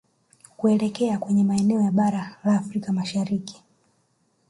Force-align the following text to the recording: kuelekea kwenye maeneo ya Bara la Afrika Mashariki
kuelekea 0.57 1.17
kwenye 1.17 1.43
maeneo 1.43 1.81
ya 1.81 1.91
Bara 1.91 2.37
la 2.43 2.55
Afrika 2.55 2.93
Mashariki 2.93 3.63